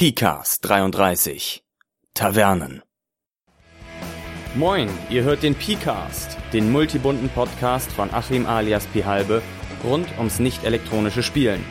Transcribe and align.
PCAST 0.00 0.64
33 0.66 1.62
Tavernen 2.14 2.80
Moin, 4.54 4.88
ihr 5.10 5.24
hört 5.24 5.42
den 5.42 5.54
PCAST, 5.54 6.38
den 6.54 6.72
multibunten 6.72 7.28
Podcast 7.28 7.92
von 7.92 8.10
Achim 8.10 8.46
alias 8.46 8.86
Pihalbe 8.86 9.42
rund 9.84 10.08
ums 10.16 10.38
nicht 10.38 10.64
elektronische 10.64 11.22
Spielen. 11.22 11.62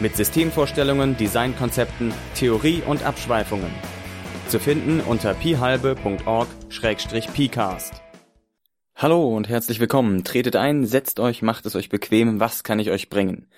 Mit 0.00 0.16
Systemvorstellungen, 0.16 1.16
Designkonzepten, 1.16 2.12
Theorie 2.34 2.82
und 2.86 3.04
Abschweifungen. 3.04 3.72
Zu 4.48 4.60
finden 4.60 5.00
unter 5.00 5.32
pihalbe.org-pcast. 5.32 8.02
Hallo 8.96 9.34
und 9.34 9.48
herzlich 9.48 9.80
willkommen. 9.80 10.24
Tretet 10.24 10.56
ein, 10.56 10.84
setzt 10.84 11.20
euch, 11.20 11.40
macht 11.40 11.64
es 11.64 11.74
euch 11.74 11.88
bequem. 11.88 12.38
Was 12.38 12.64
kann 12.64 12.80
ich 12.80 12.90
euch 12.90 13.08
bringen? 13.08 13.48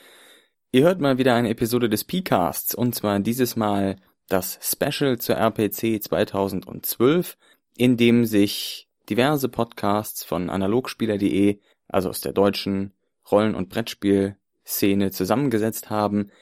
Ihr 0.74 0.82
hört 0.82 1.00
mal 1.00 1.18
wieder 1.18 1.36
eine 1.36 1.50
Episode 1.50 1.88
des 1.88 2.02
P-Casts 2.02 2.74
und 2.74 2.96
zwar 2.96 3.20
dieses 3.20 3.54
Mal 3.54 3.94
das 4.28 4.58
Special 4.60 5.18
zur 5.18 5.36
RPC 5.36 6.02
2012, 6.02 7.38
in 7.76 7.96
dem 7.96 8.24
sich 8.24 8.88
diverse 9.08 9.48
Podcasts 9.48 10.24
von 10.24 10.50
analogspieler.de, 10.50 11.60
also 11.86 12.08
aus 12.08 12.22
der 12.22 12.32
deutschen 12.32 12.92
Rollen- 13.30 13.54
und 13.54 13.68
Brettspielszene 13.68 15.12
zusammengesetzt 15.12 15.90
haben, 15.90 16.32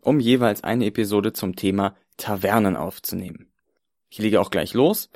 um 0.00 0.20
jeweils 0.20 0.64
eine 0.64 0.86
Episode 0.86 1.34
zum 1.34 1.54
Thema 1.54 1.94
Tavernen 2.16 2.76
aufzunehmen. 2.76 3.52
Ich 4.08 4.16
lege 4.16 4.40
auch 4.40 4.48
gleich 4.48 4.72
los 4.72 5.10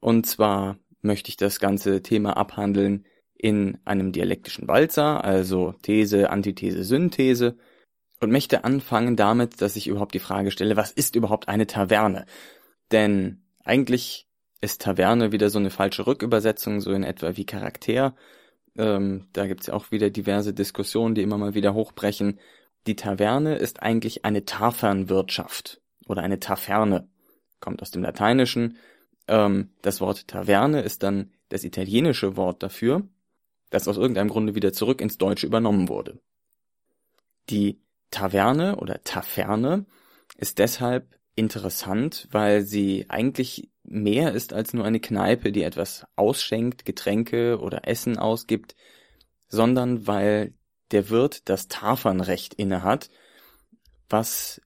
und 0.00 0.24
zwar 0.24 0.78
möchte 1.02 1.28
ich 1.28 1.36
das 1.36 1.60
ganze 1.60 2.00
Thema 2.00 2.38
abhandeln 2.38 3.04
in 3.34 3.76
einem 3.84 4.12
dialektischen 4.12 4.66
Walzer, 4.66 5.22
also 5.22 5.74
These, 5.82 6.30
Antithese, 6.30 6.84
Synthese 6.84 7.58
und 8.24 8.32
möchte 8.32 8.64
anfangen 8.64 9.16
damit, 9.16 9.60
dass 9.60 9.76
ich 9.76 9.86
überhaupt 9.86 10.14
die 10.14 10.18
Frage 10.18 10.50
stelle, 10.50 10.76
was 10.76 10.90
ist 10.90 11.14
überhaupt 11.14 11.48
eine 11.48 11.66
Taverne? 11.66 12.26
Denn 12.90 13.42
eigentlich 13.62 14.26
ist 14.60 14.80
Taverne 14.80 15.30
wieder 15.30 15.50
so 15.50 15.58
eine 15.58 15.70
falsche 15.70 16.06
Rückübersetzung, 16.06 16.80
so 16.80 16.92
in 16.92 17.04
etwa 17.04 17.36
wie 17.36 17.44
Charakter. 17.44 18.16
Ähm, 18.76 19.28
da 19.32 19.46
gibt's 19.46 19.66
ja 19.66 19.74
auch 19.74 19.90
wieder 19.90 20.10
diverse 20.10 20.52
Diskussionen, 20.52 21.14
die 21.14 21.22
immer 21.22 21.38
mal 21.38 21.54
wieder 21.54 21.74
hochbrechen. 21.74 22.40
Die 22.86 22.96
Taverne 22.96 23.56
ist 23.56 23.82
eigentlich 23.82 24.24
eine 24.24 24.44
Tafernwirtschaft 24.44 25.80
oder 26.06 26.22
eine 26.22 26.40
Taferne. 26.40 27.08
Kommt 27.60 27.82
aus 27.82 27.90
dem 27.90 28.02
Lateinischen. 28.02 28.78
Ähm, 29.28 29.70
das 29.82 30.00
Wort 30.00 30.28
Taverne 30.28 30.80
ist 30.80 31.02
dann 31.02 31.30
das 31.50 31.64
italienische 31.64 32.36
Wort 32.36 32.62
dafür, 32.62 33.06
das 33.70 33.86
aus 33.86 33.96
irgendeinem 33.96 34.28
Grunde 34.28 34.54
wieder 34.54 34.72
zurück 34.72 35.00
ins 35.00 35.18
Deutsche 35.18 35.46
übernommen 35.46 35.88
wurde. 35.88 36.20
Die 37.50 37.80
Taverne 38.10 38.76
oder 38.76 39.02
Taferne 39.02 39.86
ist 40.36 40.58
deshalb 40.58 41.18
interessant, 41.36 42.28
weil 42.30 42.62
sie 42.62 43.06
eigentlich 43.08 43.70
mehr 43.82 44.32
ist 44.32 44.52
als 44.52 44.72
nur 44.72 44.84
eine 44.84 45.00
Kneipe, 45.00 45.52
die 45.52 45.62
etwas 45.62 46.06
ausschenkt, 46.16 46.84
Getränke 46.84 47.58
oder 47.60 47.86
Essen 47.86 48.18
ausgibt, 48.18 48.74
sondern 49.48 50.06
weil 50.06 50.54
der 50.90 51.10
Wirt 51.10 51.48
das 51.48 51.68
Tafernrecht 51.68 52.54
innehat, 52.54 53.10
was 54.08 54.60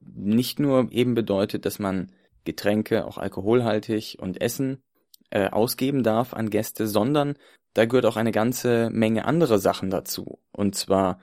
nicht 0.00 0.60
nur 0.60 0.92
eben 0.92 1.14
bedeutet, 1.14 1.64
dass 1.64 1.78
man 1.78 2.12
Getränke, 2.44 3.06
auch 3.06 3.18
alkoholhaltig 3.18 4.18
und 4.20 4.40
Essen 4.40 4.82
äh, 5.30 5.48
ausgeben 5.48 6.02
darf 6.02 6.34
an 6.34 6.50
Gäste, 6.50 6.86
sondern 6.86 7.36
da 7.72 7.86
gehört 7.86 8.06
auch 8.06 8.16
eine 8.16 8.32
ganze 8.32 8.90
Menge 8.90 9.24
andere 9.24 9.58
Sachen 9.58 9.90
dazu. 9.90 10.38
Und 10.52 10.76
zwar 10.76 11.18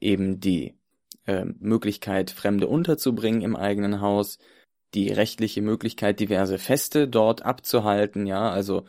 eben 0.00 0.40
die 0.40 0.78
äh, 1.26 1.44
Möglichkeit, 1.44 2.30
Fremde 2.30 2.68
unterzubringen 2.68 3.42
im 3.42 3.56
eigenen 3.56 4.00
Haus, 4.00 4.38
die 4.94 5.10
rechtliche 5.10 5.62
Möglichkeit, 5.62 6.20
diverse 6.20 6.58
Feste 6.58 7.08
dort 7.08 7.42
abzuhalten, 7.42 8.26
ja, 8.26 8.50
also 8.50 8.84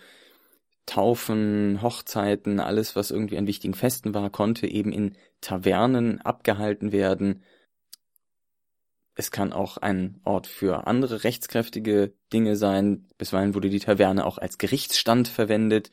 Taufen, 0.85 1.81
Hochzeiten, 1.81 2.59
alles, 2.59 2.95
was 2.95 3.11
irgendwie 3.11 3.37
an 3.37 3.47
wichtigen 3.47 3.73
Festen 3.73 4.13
war, 4.13 4.29
konnte 4.29 4.67
eben 4.67 4.91
in 4.91 5.15
Tavernen 5.39 6.19
abgehalten 6.21 6.91
werden. 6.91 7.43
Es 9.15 9.31
kann 9.31 9.53
auch 9.53 9.77
ein 9.77 10.19
Ort 10.25 10.47
für 10.47 10.87
andere 10.87 11.23
rechtskräftige 11.23 12.13
Dinge 12.33 12.55
sein. 12.57 13.07
Bisweilen 13.17 13.53
wurde 13.53 13.69
die 13.69 13.79
Taverne 13.79 14.25
auch 14.25 14.37
als 14.37 14.57
Gerichtsstand 14.57 15.27
verwendet 15.27 15.91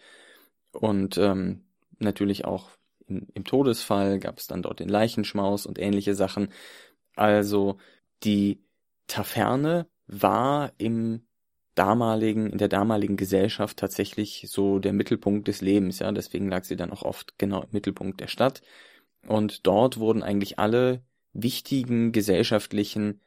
und 0.73 1.19
ähm, 1.19 1.65
natürlich 1.99 2.45
auch 2.45 2.71
im 3.11 3.45
Todesfall 3.45 4.19
gab 4.19 4.39
es 4.39 4.47
dann 4.47 4.63
dort 4.63 4.81
den 4.81 4.89
Leichenschmaus 4.89 5.67
und 5.67 5.79
ähnliche 5.79 6.15
Sachen. 6.15 6.49
Also 7.17 7.79
die 8.23 8.63
Taverne 9.07 9.87
war 10.07 10.73
im 10.79 11.23
damaligen, 11.75 12.51
in 12.51 12.59
der 12.59 12.69
damaligen 12.69 13.17
Gesellschaft 13.17 13.79
tatsächlich 13.79 14.47
so 14.49 14.79
der 14.79 14.93
Mittelpunkt 14.93 15.49
des 15.49 15.61
Lebens, 15.61 15.99
ja. 16.01 16.13
Deswegen 16.13 16.49
lag 16.49 16.65
sie 16.65 16.77
dann 16.77 16.93
auch 16.93 17.03
oft 17.03 17.39
genau 17.39 17.63
im 17.63 17.69
Mittelpunkt 17.73 18.21
der 18.21 18.29
Stadt. 18.29 18.63
Und 19.27 19.67
dort 19.67 19.99
wurden 19.99 20.23
eigentlich 20.23 20.59
alle 20.59 21.03
wichtigen 21.33 22.13
gesellschaftlichen 22.13 23.21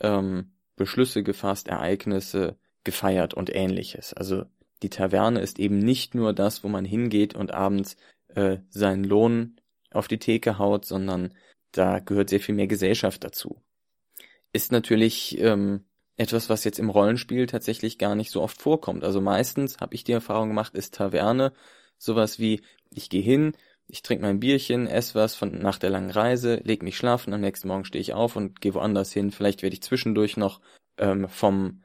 ähm, 0.00 0.52
Beschlüsse 0.76 1.22
gefasst, 1.22 1.68
Ereignisse 1.68 2.56
gefeiert 2.84 3.34
und 3.34 3.54
ähnliches. 3.54 4.14
Also 4.14 4.44
die 4.82 4.90
Taverne 4.90 5.40
ist 5.40 5.58
eben 5.58 5.78
nicht 5.78 6.14
nur 6.14 6.32
das, 6.32 6.64
wo 6.64 6.68
man 6.68 6.84
hingeht 6.84 7.34
und 7.34 7.52
abends 7.52 7.96
äh, 8.34 8.58
seinen 8.70 9.04
Lohn 9.04 9.56
auf 9.90 10.08
die 10.08 10.18
Theke 10.18 10.58
haut, 10.58 10.84
sondern 10.84 11.34
da 11.72 11.98
gehört 11.98 12.30
sehr 12.30 12.40
viel 12.40 12.54
mehr 12.54 12.66
Gesellschaft 12.66 13.24
dazu. 13.24 13.62
Ist 14.52 14.72
natürlich 14.72 15.38
ähm, 15.38 15.84
etwas, 16.16 16.48
was 16.48 16.64
jetzt 16.64 16.78
im 16.78 16.90
Rollenspiel 16.90 17.46
tatsächlich 17.46 17.98
gar 17.98 18.14
nicht 18.14 18.30
so 18.30 18.42
oft 18.42 18.60
vorkommt. 18.60 19.04
Also 19.04 19.20
meistens 19.20 19.78
habe 19.78 19.94
ich 19.94 20.04
die 20.04 20.12
Erfahrung 20.12 20.48
gemacht, 20.48 20.74
ist 20.74 20.94
Taverne 20.94 21.52
sowas 21.98 22.38
wie, 22.38 22.62
ich 22.90 23.08
gehe 23.08 23.22
hin, 23.22 23.52
ich 23.86 24.02
trinke 24.02 24.24
mein 24.24 24.40
Bierchen, 24.40 24.86
esse 24.86 25.14
was 25.14 25.34
von 25.34 25.58
nach 25.58 25.78
der 25.78 25.90
langen 25.90 26.10
Reise, 26.10 26.56
leg 26.64 26.82
mich 26.82 26.96
schlafen, 26.96 27.32
am 27.32 27.40
nächsten 27.40 27.68
Morgen 27.68 27.84
stehe 27.84 28.00
ich 28.00 28.12
auf 28.12 28.36
und 28.36 28.60
gehe 28.60 28.74
woanders 28.74 29.12
hin. 29.12 29.30
Vielleicht 29.30 29.62
werde 29.62 29.74
ich 29.74 29.82
zwischendurch 29.82 30.36
noch 30.36 30.60
ähm, 30.98 31.28
vom 31.28 31.82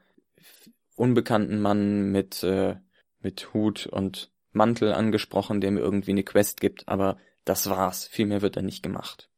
unbekannten 0.96 1.60
Mann 1.60 2.10
mit 2.10 2.42
äh, 2.42 2.76
mit 3.20 3.52
Hut 3.52 3.86
und 3.86 4.30
Mantel 4.52 4.92
angesprochen, 4.92 5.60
der 5.60 5.70
mir 5.70 5.80
irgendwie 5.80 6.12
eine 6.12 6.24
Quest 6.24 6.60
gibt, 6.60 6.88
aber 6.88 7.18
das 7.44 7.68
war's. 7.68 8.06
Viel 8.06 8.26
mehr 8.26 8.42
wird 8.42 8.56
da 8.56 8.62
nicht 8.62 8.82
gemacht. 8.82 9.28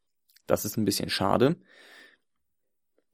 Das 0.47 0.65
ist 0.65 0.77
ein 0.77 0.85
bisschen 0.85 1.11
schade. 1.11 1.57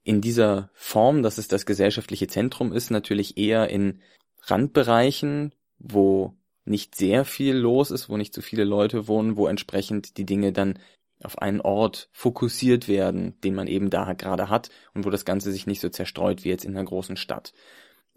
In 0.03 0.21
dieser 0.21 0.71
Form, 0.73 1.23
dass 1.23 1.39
es 1.39 1.49
das 1.49 1.67
gesellschaftliche 1.67 2.29
Zentrum 2.29 2.73
ist, 2.73 2.91
natürlich 2.91 3.37
eher 3.37 3.69
in 3.69 4.01
Randbereichen, 4.43 5.55
wo 5.79 6.35
nicht 6.65 6.95
sehr 6.95 7.25
viel 7.25 7.55
los 7.55 7.91
ist, 7.91 8.09
wo 8.09 8.17
nicht 8.17 8.35
so 8.35 8.41
viele 8.41 8.65
Leute 8.65 9.09
wohnen, 9.09 9.37
wo 9.37 9.47
entsprechend 9.47 10.17
die 10.17 10.27
Dinge 10.27 10.53
dann 10.53 10.79
auf 11.23 11.39
einen 11.39 11.61
Ort 11.61 12.09
fokussiert 12.13 12.89
werden, 12.89 13.41
den 13.41 13.55
man 13.55 13.69
eben 13.69 13.91
da 13.91 14.13
gerade 14.13 14.49
hat 14.51 14.71
und 14.95 15.05
wo 15.05 15.11
das 15.11 15.25
Ganze 15.25 15.51
sich 15.51 15.67
nicht 15.67 15.81
so 15.81 15.89
zerstreut 15.89 16.45
wie 16.45 16.51
jetzt 16.51 16.65
in 16.65 16.77
einer 16.77 16.85
großen 16.85 17.17
Stadt. 17.17 17.53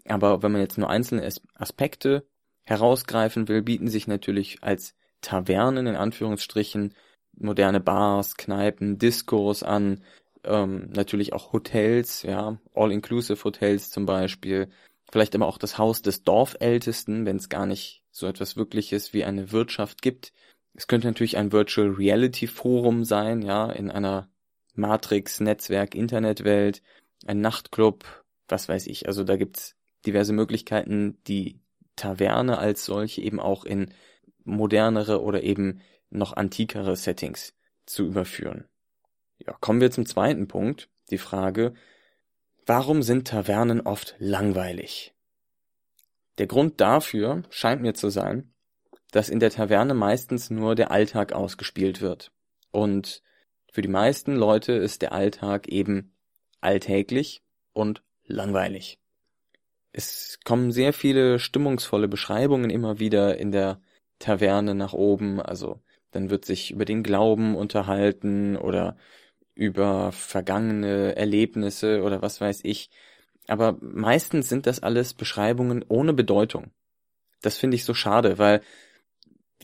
Aber 0.06 0.42
wenn 0.42 0.52
man 0.52 0.60
jetzt 0.60 0.78
nur 0.78 0.90
einzelne 0.90 1.28
Aspekte 1.54 2.26
herausgreifen 2.70 3.48
will, 3.48 3.62
bieten 3.62 3.88
sich 3.88 4.06
natürlich 4.06 4.62
als 4.62 4.94
Tavernen 5.20 5.86
in 5.86 5.96
Anführungsstrichen 5.96 6.94
moderne 7.36 7.80
Bars, 7.80 8.36
Kneipen, 8.36 8.98
Discos 8.98 9.62
an, 9.62 10.02
ähm, 10.44 10.88
natürlich 10.90 11.32
auch 11.32 11.52
Hotels, 11.52 12.22
ja, 12.22 12.58
All-Inclusive 12.74 13.42
Hotels 13.44 13.90
zum 13.90 14.06
Beispiel, 14.06 14.70
vielleicht 15.10 15.34
aber 15.34 15.46
auch 15.46 15.58
das 15.58 15.78
Haus 15.78 16.00
des 16.00 16.22
Dorfältesten, 16.22 17.26
wenn 17.26 17.36
es 17.36 17.48
gar 17.48 17.66
nicht 17.66 18.02
so 18.10 18.26
etwas 18.26 18.56
Wirkliches 18.56 19.12
wie 19.12 19.24
eine 19.24 19.52
Wirtschaft 19.52 20.00
gibt. 20.00 20.32
Es 20.74 20.86
könnte 20.86 21.08
natürlich 21.08 21.36
ein 21.36 21.52
Virtual 21.52 21.88
Reality 21.88 22.46
Forum 22.46 23.04
sein, 23.04 23.42
ja, 23.42 23.70
in 23.70 23.90
einer 23.90 24.30
Matrix, 24.74 25.40
Netzwerk, 25.40 25.94
Internetwelt, 25.94 26.82
ein 27.26 27.40
Nachtclub, 27.40 28.24
was 28.48 28.68
weiß 28.68 28.86
ich. 28.86 29.06
Also 29.06 29.24
da 29.24 29.36
gibt's 29.36 29.76
diverse 30.06 30.32
Möglichkeiten, 30.32 31.18
die 31.26 31.60
Taverne 31.96 32.58
als 32.58 32.84
solche 32.84 33.22
eben 33.22 33.40
auch 33.40 33.64
in 33.64 33.92
modernere 34.44 35.22
oder 35.22 35.42
eben 35.42 35.80
noch 36.10 36.32
antikere 36.32 36.96
Settings 36.96 37.54
zu 37.86 38.04
überführen. 38.04 38.66
Ja, 39.38 39.56
kommen 39.60 39.80
wir 39.80 39.90
zum 39.90 40.06
zweiten 40.06 40.48
Punkt, 40.48 40.88
die 41.10 41.18
Frage, 41.18 41.74
warum 42.66 43.02
sind 43.02 43.28
Tavernen 43.28 43.80
oft 43.80 44.14
langweilig? 44.18 45.14
Der 46.38 46.46
Grund 46.46 46.80
dafür 46.80 47.42
scheint 47.50 47.82
mir 47.82 47.94
zu 47.94 48.10
sein, 48.10 48.52
dass 49.10 49.28
in 49.28 49.40
der 49.40 49.50
Taverne 49.50 49.94
meistens 49.94 50.50
nur 50.50 50.74
der 50.74 50.90
Alltag 50.90 51.32
ausgespielt 51.32 52.00
wird. 52.00 52.32
Und 52.70 53.22
für 53.72 53.82
die 53.82 53.88
meisten 53.88 54.36
Leute 54.36 54.72
ist 54.72 55.02
der 55.02 55.12
Alltag 55.12 55.68
eben 55.68 56.14
alltäglich 56.60 57.42
und 57.72 58.02
langweilig 58.24 58.99
es 59.92 60.38
kommen 60.44 60.72
sehr 60.72 60.92
viele 60.92 61.38
stimmungsvolle 61.38 62.08
Beschreibungen 62.08 62.70
immer 62.70 62.98
wieder 62.98 63.38
in 63.38 63.52
der 63.52 63.80
Taverne 64.18 64.74
nach 64.74 64.92
oben. 64.92 65.40
Also 65.40 65.80
dann 66.12 66.30
wird 66.30 66.44
sich 66.44 66.70
über 66.70 66.84
den 66.84 67.02
Glauben 67.02 67.56
unterhalten 67.56 68.56
oder 68.56 68.96
über 69.54 70.12
vergangene 70.12 71.16
Erlebnisse 71.16 72.02
oder 72.02 72.22
was 72.22 72.40
weiß 72.40 72.60
ich. 72.64 72.90
aber 73.48 73.78
meistens 73.80 74.48
sind 74.48 74.66
das 74.66 74.80
alles 74.80 75.12
Beschreibungen 75.14 75.84
ohne 75.88 76.12
Bedeutung. 76.12 76.70
Das 77.42 77.58
finde 77.58 77.74
ich 77.74 77.84
so 77.84 77.94
schade, 77.94 78.38
weil 78.38 78.62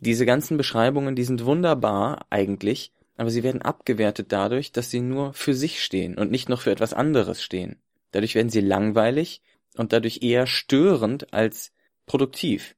diese 0.01 0.27
ganzen 0.27 0.57
Beschreibungen, 0.57 1.15
die 1.15 1.25
sind 1.25 1.45
wunderbar 1.45 2.27
eigentlich, 2.31 2.93
aber 3.17 3.31
sie 3.31 3.43
werden 3.43 3.63
abgewertet 3.63 4.33
dadurch, 4.33 4.73
dass 4.73 4.91
sie 4.91 5.01
nur 5.01 5.35
für 5.35 5.55
sich 5.55 5.83
stehen 5.83 6.19
und 6.19 6.31
nicht 6.31 6.49
noch 6.49 6.63
für 6.63 6.73
etwas 6.73 6.95
anderes 6.95 7.43
stehen. 7.43 7.81
Dadurch 8.11 8.35
werden 8.35 8.51
sie 8.51 8.61
langweilig 8.61 9.43
und 9.79 9.93
dadurch 9.93 10.23
eher 10.23 10.47
störend 10.47 11.33
als 11.33 11.73
produktiv. 12.07 12.77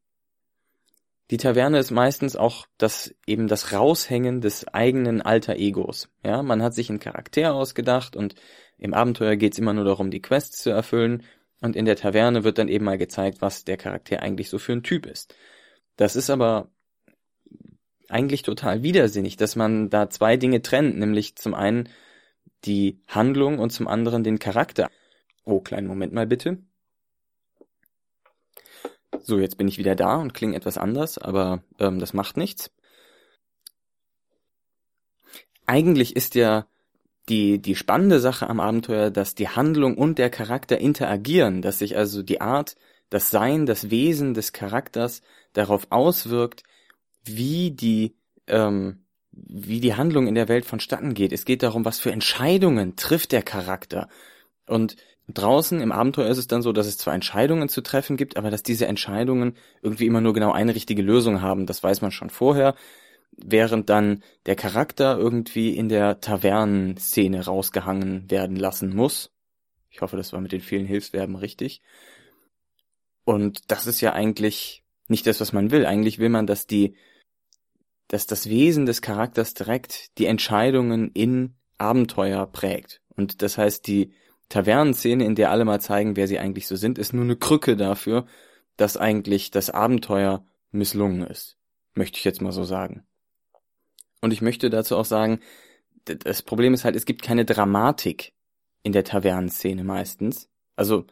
Die 1.30 1.36
Taverne 1.36 1.78
ist 1.78 1.90
meistens 1.90 2.36
auch 2.36 2.66
das 2.78 3.14
eben 3.26 3.48
das 3.48 3.72
Raushängen 3.72 4.40
des 4.40 4.66
eigenen 4.68 5.20
alter 5.20 5.56
Egos. 5.56 6.08
Ja, 6.24 6.42
man 6.42 6.62
hat 6.62 6.74
sich 6.74 6.88
einen 6.88 7.00
Charakter 7.00 7.54
ausgedacht 7.54 8.16
und 8.16 8.34
im 8.78 8.94
Abenteuer 8.94 9.36
geht's 9.36 9.58
immer 9.58 9.74
nur 9.74 9.84
darum, 9.84 10.10
die 10.10 10.22
Quests 10.22 10.62
zu 10.62 10.70
erfüllen 10.70 11.24
und 11.60 11.76
in 11.76 11.84
der 11.84 11.96
Taverne 11.96 12.44
wird 12.44 12.58
dann 12.58 12.68
eben 12.68 12.84
mal 12.84 12.98
gezeigt, 12.98 13.42
was 13.42 13.64
der 13.64 13.76
Charakter 13.76 14.22
eigentlich 14.22 14.48
so 14.48 14.58
für 14.58 14.72
ein 14.72 14.82
Typ 14.82 15.04
ist. 15.04 15.34
Das 15.96 16.16
ist 16.16 16.30
aber 16.30 16.70
eigentlich 18.08 18.42
total 18.42 18.82
widersinnig, 18.82 19.36
dass 19.36 19.56
man 19.56 19.90
da 19.90 20.08
zwei 20.08 20.36
Dinge 20.36 20.62
trennt, 20.62 20.98
nämlich 20.98 21.36
zum 21.36 21.54
einen 21.54 21.88
die 22.64 23.00
Handlung 23.06 23.58
und 23.58 23.70
zum 23.70 23.86
anderen 23.86 24.24
den 24.24 24.38
Charakter. 24.38 24.88
Oh, 25.44 25.60
kleinen 25.60 25.86
Moment 25.86 26.12
mal 26.12 26.26
bitte. 26.26 26.58
So, 29.22 29.38
jetzt 29.38 29.58
bin 29.58 29.68
ich 29.68 29.78
wieder 29.78 29.94
da 29.94 30.16
und 30.16 30.34
klinge 30.34 30.56
etwas 30.56 30.78
anders, 30.78 31.18
aber 31.18 31.62
ähm, 31.78 31.98
das 31.98 32.12
macht 32.14 32.36
nichts. 32.36 32.70
Eigentlich 35.66 36.16
ist 36.16 36.34
ja 36.34 36.66
die, 37.28 37.60
die 37.60 37.76
spannende 37.76 38.20
Sache 38.20 38.48
am 38.48 38.60
Abenteuer, 38.60 39.10
dass 39.10 39.34
die 39.34 39.48
Handlung 39.48 39.96
und 39.96 40.18
der 40.18 40.30
Charakter 40.30 40.78
interagieren, 40.78 41.62
dass 41.62 41.78
sich 41.78 41.96
also 41.96 42.22
die 42.22 42.40
Art, 42.40 42.76
das 43.10 43.30
Sein, 43.30 43.66
das 43.66 43.90
Wesen 43.90 44.34
des 44.34 44.52
Charakters 44.52 45.22
darauf 45.52 45.86
auswirkt, 45.90 46.62
wie 47.24 47.70
die, 47.70 48.16
ähm, 48.46 49.04
wie 49.32 49.80
die 49.80 49.94
Handlung 49.94 50.26
in 50.26 50.34
der 50.34 50.48
Welt 50.48 50.64
vonstatten 50.64 51.14
geht. 51.14 51.32
Es 51.32 51.44
geht 51.44 51.62
darum, 51.62 51.84
was 51.84 52.00
für 52.00 52.12
Entscheidungen 52.12 52.96
trifft 52.96 53.32
der 53.32 53.42
Charakter. 53.42 54.08
Und 54.66 54.96
draußen 55.28 55.80
im 55.80 55.92
Abenteuer 55.92 56.28
ist 56.28 56.38
es 56.38 56.46
dann 56.46 56.62
so, 56.62 56.72
dass 56.72 56.86
es 56.86 56.98
zwar 56.98 57.14
Entscheidungen 57.14 57.68
zu 57.68 57.82
treffen 57.82 58.16
gibt, 58.16 58.36
aber 58.36 58.50
dass 58.50 58.62
diese 58.62 58.86
Entscheidungen 58.86 59.56
irgendwie 59.82 60.06
immer 60.06 60.20
nur 60.20 60.32
genau 60.32 60.52
eine 60.52 60.74
richtige 60.74 61.02
Lösung 61.02 61.42
haben. 61.42 61.66
Das 61.66 61.82
weiß 61.82 62.00
man 62.00 62.10
schon 62.10 62.30
vorher. 62.30 62.74
Während 63.32 63.88
dann 63.88 64.22
der 64.46 64.56
Charakter 64.56 65.16
irgendwie 65.16 65.76
in 65.76 65.88
der 65.88 66.20
Tavernenszene 66.20 67.44
rausgehangen 67.44 68.30
werden 68.30 68.56
lassen 68.56 68.94
muss. 68.94 69.30
Ich 69.90 70.00
hoffe, 70.00 70.16
das 70.16 70.32
war 70.32 70.40
mit 70.40 70.52
den 70.52 70.60
vielen 70.60 70.86
Hilfsverben 70.86 71.36
richtig. 71.36 71.82
Und 73.24 73.70
das 73.70 73.86
ist 73.86 74.00
ja 74.00 74.14
eigentlich 74.14 74.82
nicht 75.08 75.26
das, 75.26 75.40
was 75.40 75.52
man 75.52 75.70
will. 75.70 75.86
Eigentlich 75.86 76.18
will 76.18 76.30
man, 76.30 76.46
dass 76.46 76.66
die 76.66 76.96
dass 78.08 78.26
das 78.26 78.48
Wesen 78.48 78.86
des 78.86 79.02
Charakters 79.02 79.54
direkt 79.54 80.18
die 80.18 80.24
Entscheidungen 80.24 81.10
in 81.12 81.54
Abenteuer 81.76 82.46
prägt. 82.46 83.02
Und 83.14 83.42
das 83.42 83.58
heißt, 83.58 83.86
die 83.86 84.12
Tavernenszene, 84.48 85.24
in 85.24 85.34
der 85.34 85.50
alle 85.50 85.64
mal 85.64 85.80
zeigen, 85.80 86.16
wer 86.16 86.26
sie 86.26 86.38
eigentlich 86.38 86.66
so 86.66 86.76
sind, 86.76 86.98
ist 86.98 87.12
nur 87.12 87.24
eine 87.24 87.36
Krücke 87.36 87.76
dafür, 87.76 88.26
dass 88.76 88.96
eigentlich 88.96 89.50
das 89.50 89.70
Abenteuer 89.70 90.46
misslungen 90.70 91.26
ist. 91.26 91.56
Möchte 91.94 92.18
ich 92.18 92.24
jetzt 92.24 92.40
mal 92.40 92.52
so 92.52 92.64
sagen. 92.64 93.04
Und 94.20 94.32
ich 94.32 94.40
möchte 94.40 94.70
dazu 94.70 94.96
auch 94.96 95.04
sagen, 95.04 95.40
das 96.04 96.42
Problem 96.42 96.74
ist 96.74 96.84
halt, 96.84 96.96
es 96.96 97.04
gibt 97.04 97.22
keine 97.22 97.44
Dramatik 97.44 98.32
in 98.82 98.92
der 98.92 99.04
Tavernenszene 99.04 99.84
meistens. 99.84 100.48
Also, 100.76 101.06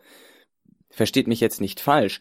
versteht 0.90 1.26
mich 1.26 1.40
jetzt 1.40 1.60
nicht 1.60 1.80
falsch, 1.80 2.20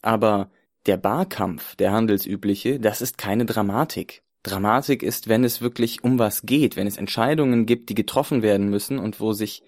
aber 0.00 0.50
der 0.86 0.96
Barkampf, 0.96 1.76
der 1.76 1.92
handelsübliche, 1.92 2.80
das 2.80 3.02
ist 3.02 3.18
keine 3.18 3.44
Dramatik. 3.44 4.22
Dramatik 4.42 5.02
ist, 5.02 5.28
wenn 5.28 5.44
es 5.44 5.60
wirklich 5.60 6.04
um 6.04 6.18
was 6.18 6.42
geht, 6.42 6.76
wenn 6.76 6.86
es 6.86 6.98
Entscheidungen 6.98 7.66
gibt, 7.66 7.88
die 7.88 7.94
getroffen 7.94 8.42
werden 8.42 8.68
müssen 8.68 8.98
und 8.98 9.20
wo 9.20 9.32
sich 9.32 9.62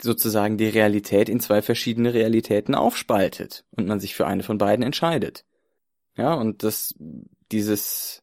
sozusagen 0.00 0.58
die 0.58 0.68
Realität 0.68 1.28
in 1.28 1.40
zwei 1.40 1.62
verschiedene 1.62 2.12
Realitäten 2.14 2.74
aufspaltet 2.74 3.64
und 3.70 3.86
man 3.86 4.00
sich 4.00 4.14
für 4.14 4.26
eine 4.26 4.42
von 4.42 4.58
beiden 4.58 4.84
entscheidet. 4.84 5.44
Ja, 6.16 6.34
und 6.34 6.62
das, 6.62 6.94
dieses 7.52 8.22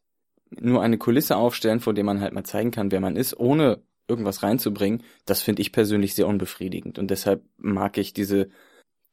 nur 0.50 0.82
eine 0.82 0.98
Kulisse 0.98 1.36
aufstellen, 1.36 1.80
vor 1.80 1.94
der 1.94 2.04
man 2.04 2.20
halt 2.20 2.32
mal 2.32 2.44
zeigen 2.44 2.70
kann, 2.70 2.92
wer 2.92 3.00
man 3.00 3.16
ist, 3.16 3.38
ohne 3.38 3.82
irgendwas 4.08 4.42
reinzubringen, 4.42 5.02
das 5.24 5.42
finde 5.42 5.62
ich 5.62 5.72
persönlich 5.72 6.14
sehr 6.14 6.28
unbefriedigend. 6.28 6.98
Und 6.98 7.10
deshalb 7.10 7.42
mag 7.56 7.98
ich 7.98 8.12
diese 8.12 8.48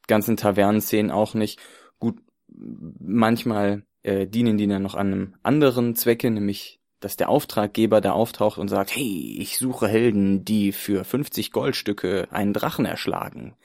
ganzen 0.07 0.37
Tavernenszenen 0.37 1.11
auch 1.11 1.33
nicht. 1.33 1.59
Gut, 1.99 2.19
manchmal 2.47 3.85
äh, 4.03 4.27
dienen 4.27 4.57
die 4.57 4.67
dann 4.67 4.83
noch 4.83 4.95
an 4.95 5.07
einem 5.07 5.35
anderen 5.43 5.95
Zwecke, 5.95 6.29
nämlich 6.29 6.80
dass 7.01 7.17
der 7.17 7.29
Auftraggeber 7.29 7.99
da 7.99 8.13
auftaucht 8.13 8.57
und 8.57 8.69
sagt, 8.69 8.95
hey, 8.95 9.35
ich 9.39 9.57
suche 9.57 9.87
Helden, 9.87 10.45
die 10.45 10.71
für 10.71 11.03
50 11.03 11.51
Goldstücke 11.51 12.27
einen 12.31 12.53
Drachen 12.53 12.85
erschlagen. 12.85 13.55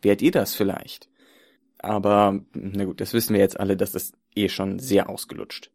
Wärt 0.00 0.22
ihr 0.22 0.30
das 0.30 0.54
vielleicht? 0.54 1.08
Aber, 1.78 2.40
na 2.54 2.84
gut, 2.84 3.00
das 3.00 3.12
wissen 3.12 3.34
wir 3.34 3.40
jetzt 3.40 3.60
alle, 3.60 3.76
dass 3.76 3.92
das 3.92 4.12
eh 4.34 4.48
schon 4.48 4.78
sehr 4.78 5.10
ausgelutscht. 5.10 5.70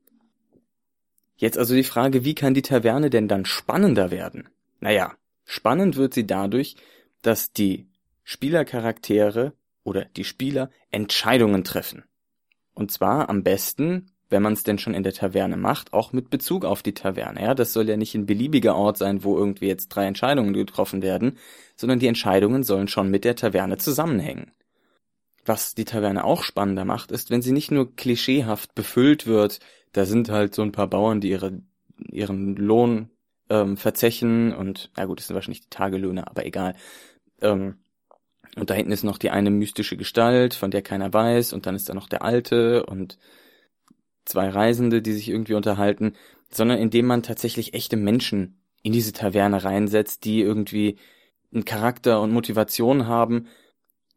Jetzt 1.38 1.57
also 1.57 1.75
die 1.75 1.83
Frage, 1.83 2.25
wie 2.25 2.36
kann 2.36 2.54
die 2.54 2.62
Taverne 2.62 3.10
denn 3.10 3.27
dann 3.27 3.45
spannender 3.45 4.12
werden? 4.12 4.50
Naja, 4.80 5.13
spannend 5.45 5.98
wird 5.98 6.13
sie 6.13 6.25
dadurch, 6.25 6.75
dass 7.21 7.51
die 7.51 7.88
Spielercharaktere 8.24 9.54
oder 9.83 10.06
die 10.06 10.24
Spieler 10.24 10.69
Entscheidungen 10.92 11.63
treffen. 11.63 12.04
Und 12.74 12.92
zwar 12.92 13.30
am 13.30 13.44
besten, 13.44 14.12
wenn 14.30 14.44
man 14.44 14.54
es 14.54 14.64
denn 14.64 14.78
schon 14.78 14.94
in 14.94 15.04
der 15.04 15.14
Taverne 15.14 15.58
macht, 15.58 15.94
auch 15.94 16.14
mit 16.14 16.30
Bezug 16.30 16.64
auf 16.64 16.84
die 16.84 16.94
Taverne. 16.94 17.42
Ja, 17.42 17.56
das 17.56 17.74
soll 17.74 17.90
ja 17.90 17.98
nicht 17.98 18.14
ein 18.16 18.28
beliebiger 18.28 18.76
Ort 18.76 18.98
sein, 18.98 19.24
wo 19.24 19.38
irgendwie 19.38 19.68
jetzt 19.68 19.90
drei 19.90 20.06
Entscheidungen 20.06 20.54
getroffen 20.54 21.02
werden, 21.02 21.38
sondern 21.76 22.00
die 22.00 22.08
Entscheidungen 22.08 22.64
sollen 22.64 22.88
schon 22.88 23.10
mit 23.10 23.26
der 23.26 23.36
Taverne 23.36 23.78
zusammenhängen. 23.78 24.52
Was 25.46 25.74
die 25.74 25.86
Taverne 25.86 26.24
auch 26.24 26.44
spannender 26.44 26.86
macht, 26.86 27.12
ist, 27.12 27.31
wenn 27.31 27.42
sie 27.42 27.52
nicht 27.52 27.72
nur 27.72 27.96
klischeehaft 27.96 28.76
befüllt 28.76 29.26
wird, 29.26 29.60
da 29.94 30.06
sind 30.06 30.30
halt 30.30 30.54
so 30.54 30.62
ein 30.62 30.72
paar 30.72 30.88
Bauern, 30.88 31.22
die 31.22 31.30
ihre, 31.30 31.62
ihren 32.12 32.56
Lohn 32.56 33.10
ähm, 33.50 33.78
verzechen 33.78 34.54
und, 34.54 34.92
na 34.96 35.06
gut, 35.06 35.20
das 35.20 35.28
sind 35.28 35.34
wahrscheinlich 35.34 35.62
die 35.62 35.70
Tagelöhne, 35.70 36.28
aber 36.28 36.46
egal. 36.46 36.76
Ähm, 37.42 37.80
und 38.56 38.70
da 38.70 38.74
hinten 38.74 38.92
ist 38.92 39.04
noch 39.04 39.18
die 39.18 39.31
eine 39.31 39.50
mystische 39.50 39.98
Gestalt, 39.98 40.54
von 40.54 40.70
der 40.70 40.81
keiner 40.84 41.12
weiß, 41.12 41.54
und 41.54 41.66
dann 41.66 41.76
ist 41.76 41.90
da 41.90 41.94
noch 41.94 42.09
der 42.09 42.24
Alte 42.24 42.86
und 42.86 43.18
zwei 44.26 44.49
Reisende, 44.49 45.02
die 45.02 45.14
sich 45.14 45.30
irgendwie 45.30 45.56
unterhalten, 45.56 46.14
sondern 46.49 46.80
indem 46.80 47.06
man 47.06 47.23
tatsächlich 47.23 47.73
echte 47.73 47.97
Menschen 47.97 48.61
in 48.81 48.92
diese 48.92 49.14
Taverne 49.14 49.64
reinsetzt, 49.64 50.26
die 50.26 50.42
irgendwie 50.42 50.97
einen 51.54 51.66
Charakter 51.66 52.21
und 52.21 52.31
Motivation 52.31 53.07
haben 53.07 53.47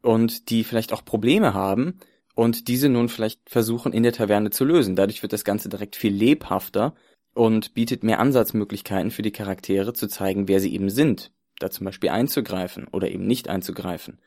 und 0.02 0.50
die 0.50 0.64
vielleicht 0.64 0.92
auch 0.92 1.04
Probleme 1.04 1.54
haben 1.54 1.99
und 2.35 2.68
diese 2.68 2.88
nun 2.88 3.09
vielleicht 3.09 3.49
versuchen 3.49 3.92
in 3.92 4.02
der 4.02 4.12
Taverne 4.12 4.50
zu 4.50 4.64
lösen. 4.64 4.97
Dadurch 4.97 5.23
wird 5.23 5.32
das 5.32 5.44
Ganze 5.44 5.68
direkt 5.68 5.97
viel 5.97 6.12
lebhafter 6.12 6.94
und 7.35 7.75
bietet 7.75 8.02
mehr 8.02 8.18
Ansatzmöglichkeiten 8.18 9.11
für 9.11 9.23
die 9.23 9.32
Charaktere 9.32 9.92
zu 9.94 10.06
zeigen, 10.09 10.49
wer 10.49 10.61
sie 10.61 10.75
eben 10.75 10.90
sind, 10.90 11.32
da 11.59 11.71
zum 11.71 11.85
Beispiel 11.85 12.11
einzugreifen 12.11 12.87
oder 12.88 13.11
eben 13.11 13.26
nicht 13.26 13.49
einzugreifen. 13.49 14.18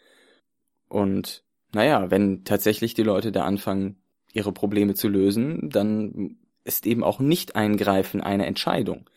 Und 0.87 1.43
naja, 1.73 2.09
wenn 2.09 2.43
tatsächlich 2.43 2.93
die 2.93 3.03
Leute 3.03 3.31
da 3.31 3.43
anfangen, 3.43 3.97
ihre 4.35 4.51
Probleme 4.51 4.93
zu 4.93 5.07
lösen, 5.07 5.69
dann 5.69 6.37
ist 6.63 6.85
eben 6.85 7.03
auch 7.03 7.19
Nicht-Eingreifen 7.19 8.21
eine 8.21 8.45
Entscheidung. 8.45 9.09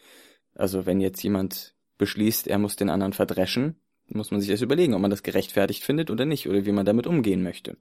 Also 0.54 0.86
wenn 0.86 1.00
jetzt 1.00 1.22
jemand 1.22 1.74
beschließt, 1.98 2.46
er 2.46 2.58
muss 2.58 2.76
den 2.76 2.88
anderen 2.88 3.12
verdreschen, 3.12 3.76
muss 4.06 4.30
man 4.30 4.40
sich 4.40 4.48
erst 4.48 4.62
überlegen, 4.62 4.94
ob 4.94 5.00
man 5.00 5.10
das 5.10 5.22
gerechtfertigt 5.22 5.82
findet 5.82 6.10
oder 6.10 6.24
nicht, 6.24 6.48
oder 6.48 6.64
wie 6.64 6.72
man 6.72 6.86
damit 6.86 7.06
umgehen 7.06 7.42
möchte. 7.42 7.76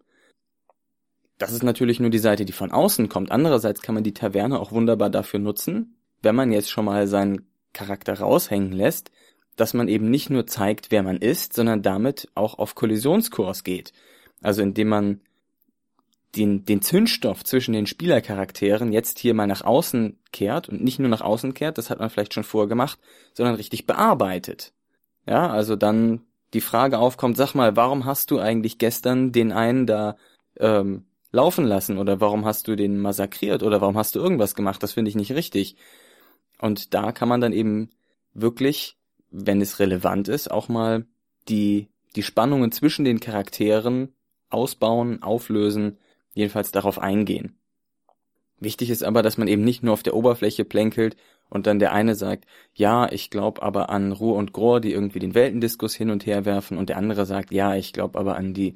Das 1.38 1.52
ist 1.52 1.64
natürlich 1.64 2.00
nur 2.00 2.10
die 2.10 2.18
Seite, 2.18 2.44
die 2.44 2.54
von 2.54 2.72
außen 2.72 3.08
kommt. 3.08 3.32
Andererseits 3.32 3.82
kann 3.82 3.94
man 3.96 4.04
die 4.04 4.14
Taverne 4.14 4.60
auch 4.60 4.72
wunderbar 4.72 5.12
dafür 5.12 5.40
nutzen, 5.40 5.96
wenn 6.24 6.36
man 6.36 6.52
jetzt 6.52 6.72
schon 6.72 6.86
mal 6.86 7.08
seinen 7.08 7.48
Charakter 7.74 8.20
raushängen 8.20 8.72
lässt, 8.72 9.12
dass 9.56 9.76
man 9.76 9.88
eben 9.88 10.10
nicht 10.10 10.32
nur 10.32 10.48
zeigt, 10.48 10.90
wer 10.90 11.04
man 11.04 11.18
ist, 11.18 11.54
sondern 11.54 11.84
damit 11.84 12.30
auch 12.34 12.58
auf 12.58 12.74
Kollisionskurs 12.74 13.64
geht. 13.64 13.94
Also 14.42 14.64
indem 14.64 14.88
man 14.88 15.22
den, 16.38 16.66
den 16.66 16.82
Zündstoff 16.82 17.44
zwischen 17.44 17.74
den 17.74 17.88
Spielercharakteren 17.88 18.92
jetzt 18.92 19.20
hier 19.20 19.34
mal 19.34 19.48
nach 19.48 19.64
außen 19.64 20.20
kehrt 20.32 20.70
und 20.70 20.84
nicht 20.84 21.00
nur 21.00 21.10
nach 21.10 21.22
außen 21.22 21.54
kehrt, 21.54 21.78
das 21.78 21.90
hat 21.90 22.00
man 22.00 22.10
vielleicht 22.10 22.34
schon 22.34 22.44
vorgemacht, 22.44 23.00
sondern 23.34 23.56
richtig 23.56 23.86
bearbeitet. 23.86 24.74
Ja, 25.26 25.50
also 25.50 25.76
dann 25.76 26.22
die 26.54 26.62
Frage 26.62 27.00
aufkommt, 27.00 27.38
sag 27.38 27.54
mal, 27.54 27.76
warum 27.76 28.06
hast 28.06 28.32
du 28.32 28.40
eigentlich 28.40 28.78
gestern 28.78 29.32
den 29.32 29.52
einen 29.52 29.86
da 29.86 30.16
ähm, 30.60 31.06
laufen 31.32 31.66
lassen 31.66 31.98
oder 31.98 32.22
warum 32.22 32.46
hast 32.46 32.68
du 32.68 32.76
den 32.76 32.98
massakriert 32.98 33.64
oder 33.64 33.82
warum 33.82 33.98
hast 33.98 34.16
du 34.16 34.20
irgendwas 34.20 34.56
gemacht? 34.56 34.82
Das 34.82 34.94
finde 34.94 35.10
ich 35.10 35.16
nicht 35.16 35.34
richtig. 35.34 35.76
Und 36.60 36.94
da 36.94 37.12
kann 37.12 37.28
man 37.28 37.42
dann 37.42 37.54
eben 37.54 37.90
wirklich 38.34 38.98
wenn 39.32 39.62
es 39.62 39.80
relevant 39.80 40.28
ist, 40.28 40.50
auch 40.50 40.70
mal 40.70 41.06
die, 41.48 41.90
die 42.16 42.24
Spannungen 42.24 42.72
zwischen 42.72 43.06
den 43.06 43.20
Charakteren 43.20 44.14
ausbauen, 44.50 45.22
auflösen, 45.22 45.98
jedenfalls 46.38 46.72
darauf 46.72 47.00
eingehen. 47.00 47.58
Wichtig 48.60 48.90
ist 48.90 49.04
aber, 49.04 49.22
dass 49.22 49.38
man 49.38 49.48
eben 49.48 49.64
nicht 49.64 49.84
nur 49.84 49.94
auf 49.94 50.04
der 50.04 50.16
Oberfläche 50.16 50.66
plänkelt 50.66 51.16
und 51.50 51.68
dann 51.68 51.80
der 51.80 51.94
eine 51.94 52.16
sagt, 52.16 52.46
ja, 52.74 53.12
ich 53.12 53.30
glaube 53.30 53.62
aber 53.62 53.90
an 53.90 54.12
Ruhr 54.12 54.36
und 54.36 54.52
Grohr, 54.52 54.82
die 54.82 54.92
irgendwie 54.92 55.20
den 55.20 55.36
Weltendiskus 55.36 55.94
hin 55.94 56.10
und 56.10 56.26
her 56.26 56.46
werfen 56.46 56.78
und 56.78 56.90
der 56.90 56.98
andere 56.98 57.26
sagt, 57.26 57.52
ja, 57.52 57.76
ich 57.76 57.94
glaube 57.94 58.18
aber 58.18 58.36
an 58.36 58.54
die 58.54 58.76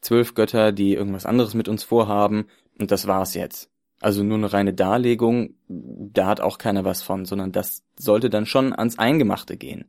zwölf 0.00 0.34
Götter, 0.34 0.72
die 0.72 0.94
irgendwas 0.94 1.26
anderes 1.26 1.54
mit 1.54 1.68
uns 1.68 1.84
vorhaben 1.84 2.46
und 2.78 2.90
das 2.90 3.06
war's 3.06 3.34
jetzt. 3.34 3.70
Also 4.00 4.24
nur 4.24 4.38
eine 4.38 4.52
reine 4.52 4.72
Darlegung, 4.72 5.54
da 5.68 6.26
hat 6.26 6.40
auch 6.40 6.58
keiner 6.58 6.84
was 6.84 7.02
von, 7.02 7.26
sondern 7.26 7.52
das 7.52 7.84
sollte 7.98 8.30
dann 8.30 8.46
schon 8.46 8.72
ans 8.72 8.98
Eingemachte 8.98 9.56
gehen 9.56 9.84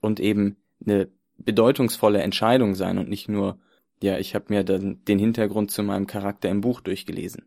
und 0.00 0.20
eben 0.20 0.56
eine 0.84 1.08
bedeutungsvolle 1.38 2.20
Entscheidung 2.20 2.74
sein 2.74 2.98
und 2.98 3.08
nicht 3.08 3.28
nur, 3.28 3.58
ja, 4.02 4.18
ich 4.18 4.34
habe 4.34 4.46
mir 4.48 4.64
dann 4.64 5.04
den 5.04 5.18
Hintergrund 5.18 5.70
zu 5.70 5.82
meinem 5.82 6.06
Charakter 6.06 6.48
im 6.48 6.60
Buch 6.60 6.80
durchgelesen. 6.80 7.46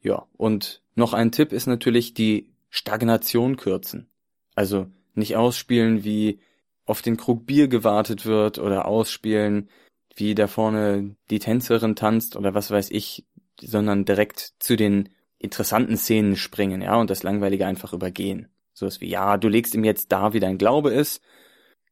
Ja, 0.00 0.26
und 0.36 0.82
noch 0.94 1.12
ein 1.12 1.32
Tipp 1.32 1.52
ist 1.52 1.66
natürlich 1.66 2.14
die 2.14 2.52
Stagnation 2.70 3.56
kürzen. 3.56 4.08
Also 4.54 4.86
nicht 5.14 5.36
ausspielen, 5.36 6.04
wie 6.04 6.40
auf 6.84 7.02
den 7.02 7.16
Krug 7.16 7.46
Bier 7.46 7.68
gewartet 7.68 8.26
wird 8.26 8.58
oder 8.58 8.86
ausspielen, 8.86 9.68
wie 10.16 10.34
da 10.34 10.46
vorne 10.46 11.16
die 11.30 11.38
Tänzerin 11.38 11.96
tanzt 11.96 12.36
oder 12.36 12.54
was 12.54 12.70
weiß 12.70 12.90
ich, 12.90 13.26
sondern 13.60 14.04
direkt 14.04 14.54
zu 14.58 14.76
den 14.76 15.10
interessanten 15.38 15.96
Szenen 15.96 16.36
springen, 16.36 16.82
ja, 16.82 16.96
und 16.96 17.10
das 17.10 17.22
Langweilige 17.22 17.66
einfach 17.66 17.92
übergehen. 17.92 18.48
So 18.72 18.86
ist 18.86 19.00
wie, 19.00 19.08
ja, 19.08 19.36
du 19.36 19.48
legst 19.48 19.74
ihm 19.74 19.84
jetzt 19.84 20.12
da, 20.12 20.32
wie 20.32 20.40
dein 20.40 20.58
Glaube 20.58 20.90
ist. 20.92 21.20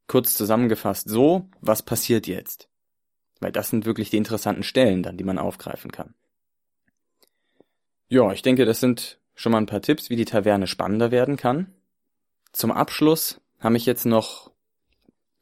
Kurz 0.06 0.34
zusammengefasst 0.34 1.08
so, 1.08 1.48
was 1.60 1.82
passiert 1.82 2.26
jetzt? 2.26 2.69
Weil 3.40 3.52
das 3.52 3.70
sind 3.70 3.86
wirklich 3.86 4.10
die 4.10 4.18
interessanten 4.18 4.62
Stellen 4.62 5.02
dann, 5.02 5.16
die 5.16 5.24
man 5.24 5.38
aufgreifen 5.38 5.90
kann. 5.90 6.14
Ja, 8.08 8.32
ich 8.32 8.42
denke, 8.42 8.64
das 8.64 8.80
sind 8.80 9.18
schon 9.34 9.52
mal 9.52 9.58
ein 9.58 9.66
paar 9.66 9.82
Tipps, 9.82 10.10
wie 10.10 10.16
die 10.16 10.24
Taverne 10.24 10.66
spannender 10.66 11.10
werden 11.10 11.36
kann. 11.36 11.74
Zum 12.52 12.70
Abschluss 12.70 13.40
habe 13.58 13.76
ich 13.76 13.86
jetzt 13.86 14.04
noch 14.04 14.50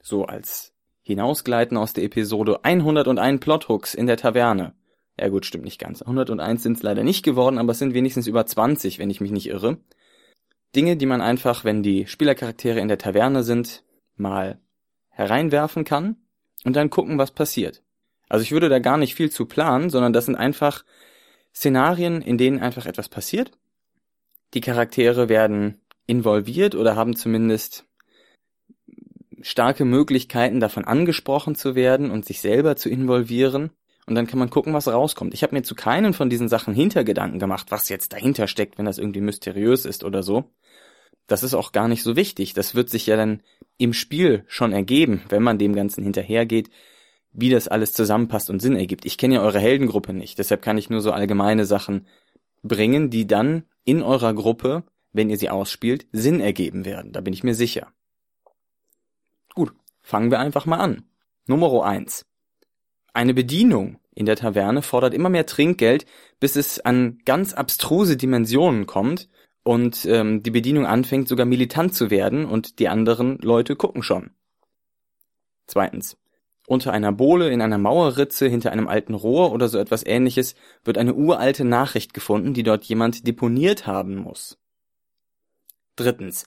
so 0.01 0.25
als 0.25 0.73
Hinausgleiten 1.03 1.77
aus 1.77 1.95
der 1.95 2.05
Episode 2.05 2.65
101 2.65 3.41
Plothooks 3.41 3.95
in 3.95 4.07
der 4.07 4.17
Taverne. 4.17 4.75
Ja 5.19 5.29
gut, 5.29 5.47
stimmt 5.47 5.65
nicht 5.65 5.81
ganz. 5.81 6.03
101 6.03 6.63
sind 6.63 6.77
es 6.77 6.83
leider 6.83 7.03
nicht 7.03 7.25
geworden, 7.25 7.59
aber 7.59 7.73
es 7.73 7.79
sind 7.79 7.95
wenigstens 7.95 8.27
über 8.27 8.47
20, 8.47 8.99
wenn 8.99 9.11
ich 9.11 9.21
mich 9.21 9.33
nicht 9.33 9.49
irre. 9.49 9.79
Dinge, 10.77 10.97
die 10.97 11.07
man 11.07 11.21
einfach, 11.21 11.65
wenn 11.65 11.83
die 11.83 12.07
Spielercharaktere 12.07 12.79
in 12.79 12.89
der 12.89 12.99
Taverne 12.99 13.43
sind, 13.43 13.85
mal 14.17 14.61
hereinwerfen 15.09 15.85
kann 15.85 16.17
und 16.65 16.77
dann 16.77 16.91
gucken, 16.91 17.19
was 17.19 17.31
passiert. 17.31 17.83
Also 18.29 18.43
ich 18.43 18.53
würde 18.53 18.69
da 18.69 18.79
gar 18.79 18.97
nicht 18.97 19.15
viel 19.15 19.31
zu 19.31 19.47
planen, 19.47 19.91
sondern 19.91 20.13
das 20.13 20.27
sind 20.27 20.37
einfach 20.37 20.85
Szenarien, 21.55 22.23
in 22.23 22.39
denen 22.39 22.61
einfach 22.61 22.87
etwas 22.87 23.09
passiert. 23.09 23.53
Die 24.55 24.61
Charaktere 24.61 25.29
werden 25.29 25.81
involviert 26.07 26.75
oder 26.75 26.97
haben 26.97 27.17
zumindest 27.17 27.85
starke 29.41 29.85
Möglichkeiten, 29.85 30.61
davon 30.61 30.85
angesprochen 30.85 31.55
zu 31.55 31.75
werden 31.75 32.11
und 32.11 32.25
sich 32.25 32.41
selber 32.41 32.77
zu 32.77 32.89
involvieren. 32.89 33.71
Und 34.07 34.15
dann 34.15 34.27
kann 34.27 34.39
man 34.39 34.51
gucken, 34.51 34.73
was 34.73 34.89
rauskommt. 34.89 35.35
Ich 35.35 35.43
habe 35.43 35.55
mir 35.55 35.63
zu 35.63 35.75
keinen 35.75 36.15
von 36.15 36.31
diesen 36.31 36.49
Sachen 36.49 36.75
Hintergedanken 36.75 37.39
gemacht, 37.39 37.67
was 37.71 37.91
jetzt 37.91 38.15
dahinter 38.15 38.47
steckt, 38.47 38.79
wenn 38.79 38.87
das 38.87 38.99
irgendwie 38.99 39.21
mysteriös 39.21 39.85
ist 39.85 40.03
oder 40.03 40.23
so. 40.23 40.51
Das 41.27 41.43
ist 41.43 41.53
auch 41.53 41.73
gar 41.73 41.89
nicht 41.89 42.03
so 42.03 42.17
wichtig. 42.17 42.55
Das 42.55 42.75
wird 42.75 42.89
sich 42.89 43.07
ja 43.07 43.17
dann 43.17 43.43
im 43.77 43.93
Spiel 43.93 44.45
schon 44.49 44.73
ergeben, 44.73 45.23
wenn 45.29 45.43
man 45.43 45.59
dem 45.59 45.75
Ganzen 45.75 46.03
hinterhergeht, 46.03 46.71
wie 47.33 47.51
das 47.51 47.69
alles 47.69 47.93
zusammenpasst 47.93 48.51
und 48.51 48.61
Sinn 48.61 48.77
ergibt. 48.77 49.05
Ich 49.05 49.19
kenne 49.19 49.37
ja 49.37 49.43
eure 49.43 49.61
Heldengruppe 49.61 50.13
nicht, 50.13 50.39
deshalb 50.39 50.63
kann 50.63 50.79
ich 50.79 50.91
nur 50.91 51.01
so 51.01 51.13
allgemeine 51.13 51.65
Sachen 51.65 52.07
bringen, 52.63 53.11
die 53.11 53.27
dann 53.27 53.65
in 53.85 54.03
eurer 54.03 54.35
Gruppe, 54.35 54.85
wenn 55.13 55.31
ihr 55.31 55.39
sie 55.39 55.51
ausspielt, 55.51 56.07
Sinn 56.13 56.41
ergeben 56.41 56.85
werden. 56.85 57.13
Da 57.13 57.21
bin 57.21 57.33
ich 57.33 57.45
mir 57.45 57.55
sicher. 57.55 57.93
Gut, 59.55 59.73
fangen 60.01 60.31
wir 60.31 60.41
einfach 60.41 60.67
mal 60.67 60.79
an. 60.79 61.05
Nummer 61.47 61.85
eins: 61.85 62.27
Eine 63.15 63.35
Bedienung 63.35 63.99
in 64.15 64.27
der 64.27 64.37
Taverne 64.37 64.83
fordert 64.83 65.15
immer 65.15 65.29
mehr 65.29 65.47
Trinkgeld, 65.47 66.05
bis 66.41 66.57
es 66.57 66.81
an 66.81 67.19
ganz 67.25 67.55
abstruse 67.55 68.17
Dimensionen 68.17 68.87
kommt 68.87 69.29
und 69.63 70.05
ähm, 70.07 70.43
die 70.43 70.51
Bedienung 70.51 70.87
anfängt 70.87 71.29
sogar 71.29 71.47
militant 71.47 71.95
zu 71.95 72.11
werden 72.11 72.45
und 72.45 72.79
die 72.79 72.89
anderen 72.89 73.39
Leute 73.39 73.77
gucken 73.77 74.03
schon. 74.03 74.31
Zweitens. 75.67 76.17
Unter 76.69 76.93
einer 76.93 77.13
Bohle 77.13 77.49
in 77.49 77.63
einer 77.63 77.79
Mauerritze 77.79 78.47
hinter 78.47 78.73
einem 78.73 78.89
alten 78.89 79.15
Rohr 79.15 79.53
oder 79.53 79.69
so 79.69 79.79
etwas 79.79 80.05
ähnliches 80.05 80.55
wird 80.85 80.99
eine 80.99 81.15
uralte 81.15 81.65
Nachricht 81.65 82.13
gefunden, 82.13 82.53
die 82.53 82.63
dort 82.63 82.85
jemand 82.85 83.27
deponiert 83.27 83.87
haben 83.87 84.17
muss. 84.17 84.59
Drittens. 85.97 86.45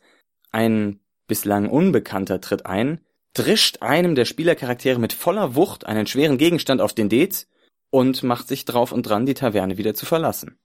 Ein 0.51 0.99
bislang 1.25 1.67
Unbekannter 1.69 2.39
tritt 2.39 2.67
ein, 2.67 3.01
drischt 3.33 3.81
einem 3.81 4.13
der 4.13 4.25
Spielercharaktere 4.25 4.99
mit 4.99 5.11
voller 5.11 5.55
Wucht 5.55 5.87
einen 5.87 6.05
schweren 6.05 6.37
Gegenstand 6.37 6.81
auf 6.81 6.93
den 6.93 7.09
Dez 7.09 7.47
und 7.89 8.21
macht 8.21 8.47
sich 8.47 8.63
drauf 8.63 8.91
und 8.91 9.07
dran, 9.07 9.25
die 9.25 9.33
Taverne 9.33 9.79
wieder 9.79 9.95
zu 9.95 10.05
verlassen. 10.05 10.59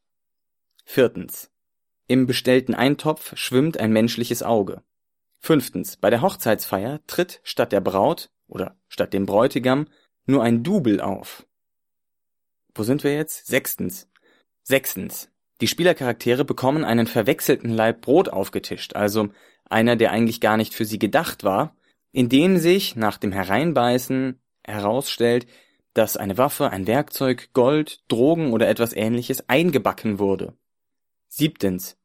Viertens. 0.85 1.51
Im 2.09 2.27
bestellten 2.27 2.75
Eintopf 2.75 3.35
schwimmt 3.39 3.81
ein 3.81 3.91
menschliches 3.91 4.43
Auge. 4.43 4.83
Fünftens. 5.41 5.97
Bei 5.97 6.11
der 6.11 6.21
Hochzeitsfeier 6.21 7.01
tritt 7.07 7.41
statt 7.43 7.73
der 7.73 7.81
Braut 7.81 8.29
oder 8.49 8.77
statt 8.89 9.13
dem 9.13 9.27
Bräutigam 9.27 9.87
nur 10.27 10.43
ein 10.43 10.63
Double 10.63 11.01
auf. 11.01 11.47
Wo 12.75 12.83
sind 12.83 13.05
wir 13.05 13.15
jetzt? 13.15 13.47
Sechstens. 13.47 14.09
Sechstens. 14.63 15.31
Die 15.61 15.69
Spielercharaktere 15.69 16.45
bekommen 16.45 16.85
einen 16.85 17.07
verwechselten 17.07 17.71
Leib 17.71 18.03
Brot 18.03 18.29
aufgetischt, 18.29 18.95
also 18.95 19.31
einer, 19.65 19.97
der 19.97 20.13
eigentlich 20.13 20.41
gar 20.41 20.57
nicht 20.57 20.75
für 20.75 20.85
sie 20.85 20.99
gedacht 20.99 21.45
war, 21.45 21.75
in 22.13 22.29
dem 22.29 22.59
sich 22.59 22.97
nach 22.97 23.17
dem 23.17 23.33
Hereinbeißen 23.33 24.39
herausstellt, 24.65 25.47
dass 25.95 26.17
eine 26.17 26.37
Waffe, 26.37 26.71
ein 26.71 26.87
Werkzeug, 26.87 27.51
Gold, 27.55 28.01
Drogen 28.09 28.53
oder 28.53 28.69
etwas 28.69 28.93
ähnliches 28.93 29.49
eingebacken 29.49 30.19
wurde. 30.19 30.55
Siebtens. 31.29 31.97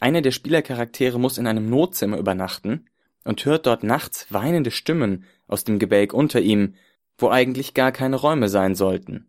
Einer 0.00 0.22
der 0.22 0.32
Spielercharaktere 0.32 1.20
muss 1.20 1.38
in 1.38 1.46
einem 1.46 1.70
Notzimmer 1.70 2.18
übernachten 2.18 2.86
und 3.24 3.44
hört 3.44 3.66
dort 3.66 3.84
nachts 3.84 4.26
weinende 4.32 4.70
Stimmen 4.70 5.24
aus 5.50 5.64
dem 5.64 5.78
Gebälk 5.78 6.14
unter 6.14 6.40
ihm, 6.40 6.74
wo 7.18 7.28
eigentlich 7.28 7.74
gar 7.74 7.92
keine 7.92 8.16
Räume 8.16 8.48
sein 8.48 8.74
sollten. 8.74 9.28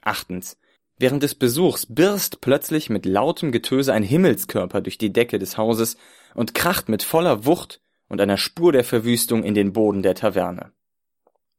Achtens. 0.00 0.58
Während 0.98 1.22
des 1.22 1.34
Besuchs 1.34 1.86
birst 1.86 2.40
plötzlich 2.40 2.90
mit 2.90 3.06
lautem 3.06 3.50
Getöse 3.50 3.92
ein 3.92 4.02
Himmelskörper 4.02 4.80
durch 4.80 4.98
die 4.98 5.12
Decke 5.12 5.38
des 5.38 5.56
Hauses 5.56 5.96
und 6.34 6.54
kracht 6.54 6.88
mit 6.88 7.02
voller 7.02 7.44
Wucht 7.44 7.80
und 8.08 8.20
einer 8.20 8.36
Spur 8.36 8.72
der 8.72 8.84
Verwüstung 8.84 9.42
in 9.42 9.54
den 9.54 9.72
Boden 9.72 10.02
der 10.02 10.14
Taverne. 10.14 10.72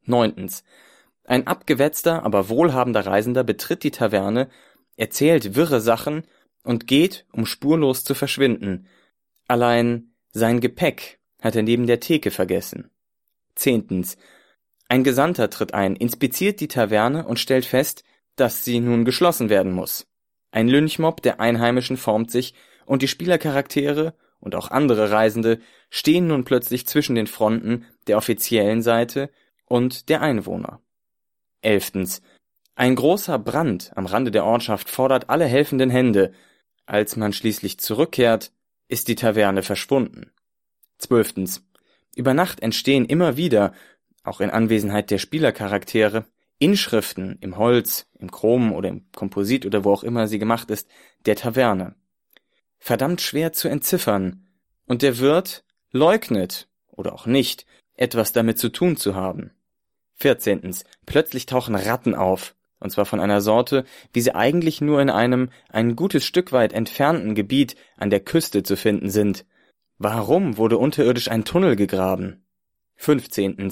Neuntens. 0.03 0.63
Ein 1.25 1.47
abgewetzter, 1.47 2.23
aber 2.23 2.49
wohlhabender 2.49 3.05
Reisender 3.05 3.43
betritt 3.43 3.83
die 3.83 3.91
Taverne, 3.91 4.49
erzählt 4.97 5.55
wirre 5.55 5.81
Sachen 5.81 6.23
und 6.63 6.87
geht, 6.87 7.25
um 7.31 7.45
spurlos 7.45 8.03
zu 8.03 8.13
verschwinden. 8.13 8.87
Allein 9.47 10.13
sein 10.31 10.59
Gepäck 10.59 11.19
hat 11.41 11.55
er 11.55 11.63
neben 11.63 11.87
der 11.87 11.99
Theke 11.99 12.31
vergessen. 12.31 12.89
Zehntens. 13.55 14.17
Ein 14.87 15.03
Gesandter 15.03 15.49
tritt 15.49 15.73
ein, 15.73 15.95
inspiziert 15.95 16.59
die 16.59 16.67
Taverne 16.67 17.25
und 17.25 17.39
stellt 17.39 17.65
fest, 17.65 18.03
dass 18.35 18.65
sie 18.65 18.79
nun 18.79 19.05
geschlossen 19.05 19.49
werden 19.49 19.71
muss. 19.71 20.07
Ein 20.51 20.67
Lynchmob 20.67 21.21
der 21.21 21.39
Einheimischen 21.39 21.97
formt 21.97 22.31
sich 22.31 22.53
und 22.85 23.01
die 23.01 23.07
Spielercharaktere 23.07 24.13
und 24.39 24.55
auch 24.55 24.69
andere 24.69 25.09
Reisende 25.09 25.59
stehen 25.89 26.27
nun 26.27 26.43
plötzlich 26.43 26.85
zwischen 26.85 27.15
den 27.15 27.27
Fronten 27.27 27.85
der 28.07 28.17
offiziellen 28.17 28.81
Seite 28.81 29.29
und 29.65 30.09
der 30.09 30.21
Einwohner. 30.21 30.81
Elftens. 31.61 32.21
Ein 32.75 32.95
großer 32.95 33.39
Brand 33.39 33.91
am 33.95 34.05
Rande 34.05 34.31
der 34.31 34.45
Ortschaft 34.45 34.89
fordert 34.89 35.29
alle 35.29 35.45
helfenden 35.45 35.89
Hände. 35.89 36.33
Als 36.85 37.15
man 37.15 37.31
schließlich 37.31 37.79
zurückkehrt, 37.79 38.51
ist 38.87 39.07
die 39.07 39.15
Taverne 39.15 39.63
verschwunden. 39.63 40.31
Zwölftens. 40.97 41.63
Über 42.15 42.33
Nacht 42.33 42.61
entstehen 42.61 43.05
immer 43.05 43.37
wieder, 43.37 43.73
auch 44.23 44.39
in 44.39 44.49
Anwesenheit 44.49 45.11
der 45.11 45.17
Spielercharaktere, 45.17 46.25
Inschriften 46.59 47.37
im 47.41 47.57
Holz, 47.57 48.07
im 48.19 48.31
Chrom 48.31 48.71
oder 48.71 48.89
im 48.89 49.11
Komposit 49.11 49.65
oder 49.65 49.83
wo 49.83 49.91
auch 49.91 50.03
immer 50.03 50.27
sie 50.27 50.39
gemacht 50.39 50.69
ist, 50.71 50.87
der 51.25 51.35
Taverne. 51.35 51.95
Verdammt 52.79 53.21
schwer 53.21 53.51
zu 53.53 53.67
entziffern, 53.67 54.47
und 54.85 55.01
der 55.01 55.19
Wirt 55.19 55.63
leugnet, 55.91 56.67
oder 56.87 57.13
auch 57.13 57.25
nicht, 57.25 57.65
etwas 57.95 58.33
damit 58.33 58.59
zu 58.59 58.69
tun 58.69 58.97
zu 58.97 59.15
haben. 59.15 59.51
Vierzehntens. 60.15 60.83
Plötzlich 61.05 61.45
tauchen 61.45 61.75
Ratten 61.75 62.15
auf, 62.15 62.55
und 62.79 62.91
zwar 62.91 63.05
von 63.05 63.19
einer 63.19 63.41
Sorte, 63.41 63.85
wie 64.11 64.21
sie 64.21 64.35
eigentlich 64.35 64.81
nur 64.81 65.01
in 65.01 65.09
einem 65.09 65.49
ein 65.69 65.95
gutes 65.95 66.25
Stück 66.25 66.51
weit 66.51 66.73
entfernten 66.73 67.33
Gebiet 67.35 67.75
an 67.97 68.09
der 68.09 68.19
Küste 68.19 68.63
zu 68.63 68.75
finden 68.75 69.09
sind, 69.09 69.45
Warum 70.05 70.57
wurde 70.57 70.77
unterirdisch 70.77 71.31
ein 71.31 71.45
Tunnel 71.45 71.77
gegraben? 71.77 72.43
15. 72.97 73.71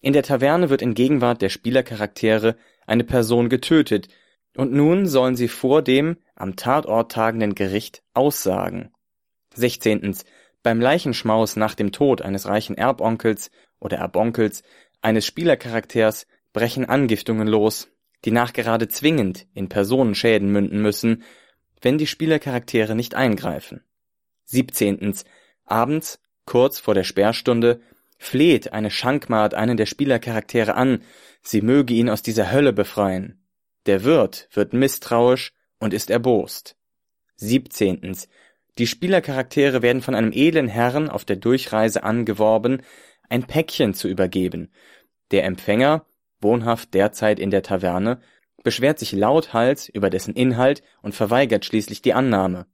In 0.00 0.12
der 0.12 0.22
Taverne 0.22 0.70
wird 0.70 0.80
in 0.80 0.94
Gegenwart 0.94 1.42
der 1.42 1.48
Spielercharaktere 1.48 2.54
eine 2.86 3.02
Person 3.02 3.48
getötet, 3.48 4.06
und 4.56 4.72
nun 4.72 5.08
sollen 5.08 5.34
sie 5.34 5.48
vor 5.48 5.82
dem 5.82 6.18
am 6.36 6.54
Tatort 6.54 7.10
tagenden 7.10 7.56
Gericht 7.56 8.04
aussagen. 8.14 8.92
16. 9.54 10.18
Beim 10.62 10.80
Leichenschmaus 10.80 11.56
nach 11.56 11.74
dem 11.74 11.90
Tod 11.90 12.22
eines 12.22 12.46
reichen 12.46 12.78
Erbonkels 12.78 13.50
oder 13.80 13.96
Erbonkels 13.96 14.62
eines 15.00 15.26
Spielercharakters 15.26 16.28
brechen 16.52 16.84
Angiftungen 16.84 17.48
los, 17.48 17.88
die 18.24 18.30
nachgerade 18.30 18.86
zwingend 18.86 19.48
in 19.52 19.68
Personenschäden 19.68 20.48
münden 20.48 20.80
müssen, 20.80 21.24
wenn 21.80 21.98
die 21.98 22.06
Spielercharaktere 22.06 22.94
nicht 22.94 23.16
eingreifen. 23.16 23.82
17. 24.44 25.24
Abends, 25.72 26.20
kurz 26.44 26.78
vor 26.78 26.94
der 26.94 27.04
Sperrstunde, 27.04 27.80
fleht 28.18 28.72
eine 28.72 28.90
Schankmaat 28.90 29.54
einen 29.54 29.76
der 29.76 29.86
Spielercharaktere 29.86 30.74
an, 30.74 31.02
sie 31.40 31.62
möge 31.62 31.94
ihn 31.94 32.10
aus 32.10 32.22
dieser 32.22 32.52
Hölle 32.52 32.72
befreien. 32.72 33.42
Der 33.86 34.04
Wirt 34.04 34.48
wird 34.52 34.74
misstrauisch 34.74 35.52
und 35.80 35.94
ist 35.94 36.10
erbost. 36.10 36.76
17. 37.36 38.16
Die 38.78 38.86
Spielercharaktere 38.86 39.82
werden 39.82 40.02
von 40.02 40.14
einem 40.14 40.32
edlen 40.32 40.68
Herrn 40.68 41.08
auf 41.08 41.24
der 41.24 41.36
Durchreise 41.36 42.04
angeworben, 42.04 42.82
ein 43.28 43.44
Päckchen 43.44 43.94
zu 43.94 44.08
übergeben. 44.08 44.70
Der 45.30 45.44
Empfänger, 45.44 46.04
wohnhaft 46.40 46.92
derzeit 46.94 47.40
in 47.40 47.50
der 47.50 47.62
Taverne, 47.62 48.20
beschwert 48.62 48.98
sich 48.98 49.12
lauthals 49.12 49.88
über 49.88 50.10
dessen 50.10 50.34
Inhalt 50.34 50.82
und 51.00 51.14
verweigert 51.14 51.64
schließlich 51.64 52.02
die 52.02 52.12
Annahme. 52.12 52.66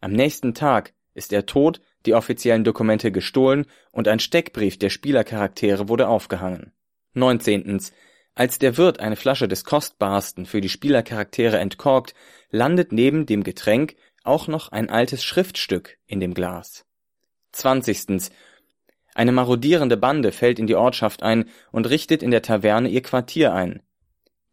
Am 0.00 0.12
nächsten 0.12 0.54
Tag 0.54 0.94
ist 1.14 1.32
er 1.32 1.46
tot, 1.46 1.80
die 2.06 2.14
offiziellen 2.14 2.64
Dokumente 2.64 3.12
gestohlen 3.12 3.66
und 3.90 4.08
ein 4.08 4.18
Steckbrief 4.18 4.78
der 4.78 4.90
Spielercharaktere 4.90 5.88
wurde 5.88 6.08
aufgehangen. 6.08 6.72
19. 7.14 7.80
Als 8.34 8.58
der 8.58 8.76
Wirt 8.76 8.98
eine 8.98 9.16
Flasche 9.16 9.46
des 9.46 9.64
Kostbarsten 9.64 10.46
für 10.46 10.60
die 10.60 10.68
Spielercharaktere 10.68 11.58
entkorkt, 11.58 12.14
landet 12.50 12.92
neben 12.92 13.26
dem 13.26 13.44
Getränk 13.44 13.94
auch 14.24 14.48
noch 14.48 14.72
ein 14.72 14.90
altes 14.90 15.22
Schriftstück 15.22 15.98
in 16.06 16.18
dem 16.18 16.34
Glas. 16.34 16.84
20. 17.52 18.30
Eine 19.14 19.30
marodierende 19.30 19.96
Bande 19.96 20.32
fällt 20.32 20.58
in 20.58 20.66
die 20.66 20.74
Ortschaft 20.74 21.22
ein 21.22 21.48
und 21.70 21.88
richtet 21.88 22.22
in 22.22 22.32
der 22.32 22.42
Taverne 22.42 22.88
ihr 22.88 23.02
Quartier 23.02 23.54
ein. 23.54 23.82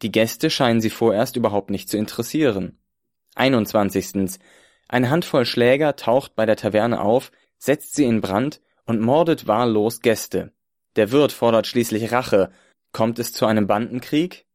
Die 0.03 0.12
Gäste 0.12 0.50
scheinen 0.51 0.81
sie 0.81 0.91
vorerst 0.91 1.36
überhaupt 1.36 1.72
nicht 1.72 1.89
zu 1.89 1.98
interessieren. 1.98 2.77
21. 3.36 4.39
Eine 4.88 5.10
Handvoll 5.10 5.46
Schläger 5.46 5.96
taucht 5.96 6.36
bei 6.36 6.46
der 6.46 6.58
Taverne 6.58 7.01
auf, 7.01 7.31
setzt 7.62 7.96
sie 7.96 8.06
in 8.06 8.22
Brand 8.22 8.60
und 8.86 9.01
mordet 9.01 9.48
wahllos 9.48 10.01
Gäste. 10.01 10.51
Der 10.96 11.12
Wirt 11.12 11.32
fordert 11.32 11.68
schließlich 11.68 12.12
Rache. 12.12 12.51
Kommt 12.91 13.20
es 13.20 13.32
zu 13.32 13.46
einem 13.46 13.68
Bandenkrieg? 13.68 14.46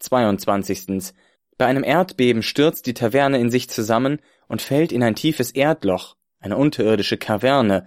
22. 0.00 1.14
Bei 1.56 1.66
einem 1.66 1.84
Erdbeben 1.84 2.42
stürzt 2.42 2.86
die 2.86 2.92
Taverne 2.92 3.38
in 3.38 3.50
sich 3.50 3.70
zusammen 3.70 4.20
und 4.48 4.60
fällt 4.60 4.92
in 4.92 5.02
ein 5.02 5.14
tiefes 5.14 5.52
Erdloch, 5.52 6.16
eine 6.40 6.56
unterirdische 6.56 7.16
Kaverne. 7.16 7.86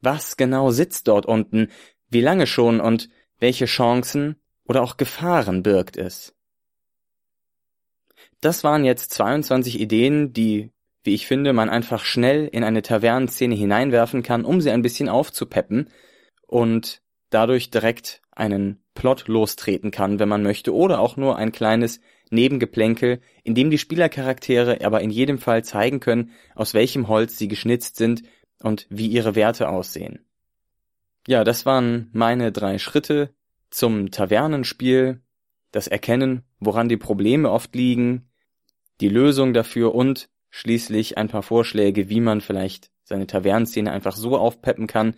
Was 0.00 0.36
genau 0.36 0.70
sitzt 0.70 1.08
dort 1.08 1.26
unten, 1.26 1.68
wie 2.08 2.22
lange 2.22 2.46
schon 2.46 2.80
und 2.80 3.10
welche 3.38 3.66
Chancen 3.66 4.36
oder 4.64 4.82
auch 4.82 4.96
Gefahren 4.96 5.62
birgt 5.62 5.96
es? 5.96 6.34
Das 8.40 8.64
waren 8.64 8.84
jetzt 8.84 9.12
22 9.12 9.78
Ideen, 9.78 10.32
die, 10.32 10.72
wie 11.06 11.14
ich 11.14 11.26
finde, 11.26 11.52
man 11.52 11.68
einfach 11.68 12.04
schnell 12.04 12.46
in 12.46 12.64
eine 12.64 12.82
Tavernenszene 12.82 13.54
hineinwerfen 13.54 14.22
kann, 14.22 14.44
um 14.44 14.60
sie 14.60 14.70
ein 14.70 14.82
bisschen 14.82 15.08
aufzupeppen 15.08 15.88
und 16.46 17.00
dadurch 17.30 17.70
direkt 17.70 18.22
einen 18.32 18.82
Plot 18.94 19.28
lostreten 19.28 19.90
kann, 19.90 20.18
wenn 20.18 20.28
man 20.28 20.42
möchte, 20.42 20.74
oder 20.74 21.00
auch 21.00 21.16
nur 21.16 21.36
ein 21.36 21.52
kleines 21.52 22.00
Nebengeplänkel, 22.30 23.20
in 23.44 23.54
dem 23.54 23.70
die 23.70 23.78
Spielercharaktere 23.78 24.84
aber 24.84 25.00
in 25.00 25.10
jedem 25.10 25.38
Fall 25.38 25.64
zeigen 25.64 26.00
können, 26.00 26.32
aus 26.54 26.74
welchem 26.74 27.08
Holz 27.08 27.38
sie 27.38 27.48
geschnitzt 27.48 27.96
sind 27.96 28.22
und 28.60 28.86
wie 28.90 29.06
ihre 29.06 29.34
Werte 29.34 29.68
aussehen. 29.68 30.26
Ja, 31.28 31.44
das 31.44 31.66
waren 31.66 32.10
meine 32.12 32.52
drei 32.52 32.78
Schritte 32.78 33.30
zum 33.70 34.10
Tavernenspiel, 34.10 35.22
das 35.72 35.88
Erkennen, 35.88 36.44
woran 36.58 36.88
die 36.88 36.96
Probleme 36.96 37.50
oft 37.50 37.74
liegen, 37.74 38.28
die 39.00 39.08
Lösung 39.08 39.52
dafür 39.52 39.94
und 39.94 40.28
schließlich 40.50 41.18
ein 41.18 41.28
paar 41.28 41.42
Vorschläge, 41.42 42.08
wie 42.08 42.20
man 42.20 42.40
vielleicht 42.40 42.90
seine 43.04 43.26
Tavernenszene 43.26 43.90
einfach 43.90 44.16
so 44.16 44.36
aufpeppen 44.36 44.86
kann. 44.86 45.14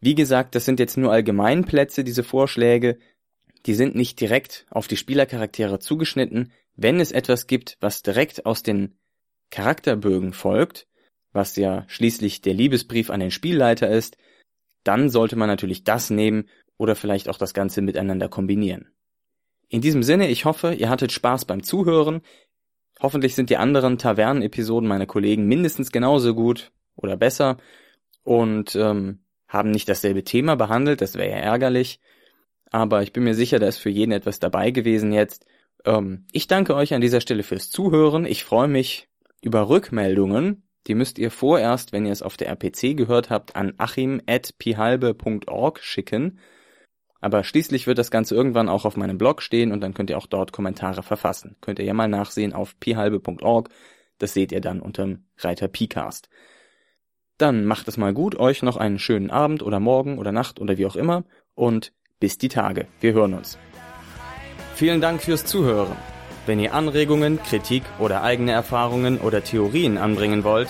Wie 0.00 0.14
gesagt, 0.14 0.54
das 0.54 0.64
sind 0.64 0.80
jetzt 0.80 0.96
nur 0.96 1.12
Allgemeinplätze, 1.12 2.04
diese 2.04 2.24
Vorschläge. 2.24 2.98
Die 3.66 3.74
sind 3.74 3.94
nicht 3.94 4.20
direkt 4.20 4.66
auf 4.70 4.88
die 4.88 4.96
Spielercharaktere 4.96 5.78
zugeschnitten. 5.78 6.52
Wenn 6.76 7.00
es 7.00 7.12
etwas 7.12 7.46
gibt, 7.46 7.76
was 7.80 8.02
direkt 8.02 8.46
aus 8.46 8.62
den 8.62 8.96
Charakterbögen 9.50 10.32
folgt, 10.32 10.86
was 11.32 11.56
ja 11.56 11.84
schließlich 11.88 12.40
der 12.40 12.54
Liebesbrief 12.54 13.10
an 13.10 13.20
den 13.20 13.30
Spielleiter 13.30 13.88
ist, 13.88 14.16
dann 14.84 15.10
sollte 15.10 15.36
man 15.36 15.48
natürlich 15.48 15.84
das 15.84 16.10
nehmen 16.10 16.48
oder 16.78 16.96
vielleicht 16.96 17.28
auch 17.28 17.36
das 17.36 17.52
Ganze 17.52 17.82
miteinander 17.82 18.28
kombinieren. 18.28 18.88
In 19.68 19.82
diesem 19.82 20.02
Sinne, 20.02 20.28
ich 20.28 20.46
hoffe, 20.46 20.72
ihr 20.72 20.88
hattet 20.88 21.12
Spaß 21.12 21.44
beim 21.44 21.62
Zuhören. 21.62 22.22
Hoffentlich 23.00 23.34
sind 23.34 23.50
die 23.50 23.56
anderen 23.56 23.98
Tavernen-Episoden 23.98 24.88
meiner 24.88 25.06
Kollegen 25.06 25.46
mindestens 25.46 25.90
genauso 25.90 26.34
gut 26.34 26.70
oder 26.96 27.16
besser 27.16 27.56
und 28.24 28.76
ähm, 28.76 29.20
haben 29.48 29.70
nicht 29.70 29.88
dasselbe 29.88 30.22
Thema 30.22 30.56
behandelt, 30.56 31.00
das 31.00 31.14
wäre 31.14 31.30
ja 31.30 31.36
ärgerlich. 31.36 32.00
Aber 32.70 33.02
ich 33.02 33.12
bin 33.12 33.24
mir 33.24 33.34
sicher, 33.34 33.58
da 33.58 33.66
ist 33.66 33.78
für 33.78 33.90
jeden 33.90 34.12
etwas 34.12 34.38
dabei 34.38 34.70
gewesen 34.70 35.12
jetzt. 35.12 35.44
Ähm, 35.84 36.26
ich 36.30 36.46
danke 36.46 36.76
euch 36.76 36.94
an 36.94 37.00
dieser 37.00 37.20
Stelle 37.20 37.42
fürs 37.42 37.68
Zuhören. 37.70 38.26
Ich 38.26 38.44
freue 38.44 38.68
mich 38.68 39.08
über 39.42 39.68
Rückmeldungen. 39.68 40.62
Die 40.86 40.94
müsst 40.94 41.18
ihr 41.18 41.32
vorerst, 41.32 41.92
wenn 41.92 42.06
ihr 42.06 42.12
es 42.12 42.22
auf 42.22 42.36
der 42.36 42.46
RPC 42.48 42.96
gehört 42.96 43.30
habt, 43.30 43.56
an 43.56 43.74
achim.pihalbe.org 43.76 45.80
schicken. 45.80 46.38
Aber 47.20 47.44
schließlich 47.44 47.86
wird 47.86 47.98
das 47.98 48.10
Ganze 48.10 48.34
irgendwann 48.34 48.68
auch 48.68 48.84
auf 48.84 48.96
meinem 48.96 49.18
Blog 49.18 49.42
stehen 49.42 49.72
und 49.72 49.80
dann 49.80 49.94
könnt 49.94 50.10
ihr 50.10 50.18
auch 50.18 50.26
dort 50.26 50.52
Kommentare 50.52 51.02
verfassen. 51.02 51.56
Könnt 51.60 51.78
ihr 51.78 51.84
ja 51.84 51.94
mal 51.94 52.08
nachsehen 52.08 52.54
auf 52.54 52.78
pihalbe.org. 52.80 53.68
Das 54.18 54.32
seht 54.32 54.52
ihr 54.52 54.60
dann 54.60 54.80
unterm 54.80 55.24
Reiter 55.38 55.68
Pcast. 55.68 56.28
Dann 57.36 57.64
macht 57.64 57.88
es 57.88 57.96
mal 57.96 58.12
gut, 58.12 58.38
euch 58.38 58.62
noch 58.62 58.76
einen 58.76 58.98
schönen 58.98 59.30
Abend 59.30 59.62
oder 59.62 59.80
Morgen 59.80 60.18
oder 60.18 60.32
Nacht 60.32 60.60
oder 60.60 60.76
wie 60.76 60.86
auch 60.86 60.96
immer 60.96 61.24
und 61.54 61.92
bis 62.18 62.36
die 62.38 62.48
Tage. 62.48 62.86
Wir 63.00 63.12
hören 63.14 63.34
uns. 63.34 63.58
Vielen 64.74 65.00
Dank 65.00 65.22
fürs 65.22 65.44
Zuhören. 65.44 65.96
Wenn 66.46 66.60
ihr 66.60 66.74
Anregungen, 66.74 67.42
Kritik 67.42 67.82
oder 67.98 68.22
eigene 68.22 68.52
Erfahrungen 68.52 69.18
oder 69.18 69.44
Theorien 69.44 69.98
anbringen 69.98 70.44
wollt, 70.44 70.68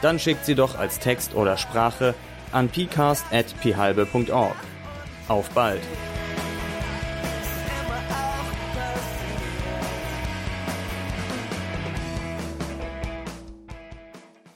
dann 0.00 0.18
schickt 0.18 0.44
sie 0.44 0.54
doch 0.54 0.78
als 0.78 0.98
Text 0.98 1.34
oder 1.34 1.56
Sprache 1.56 2.14
an 2.50 2.68
pcast.phalbe.org. 2.68 4.56
Auf 5.28 5.50
bald! 5.50 5.80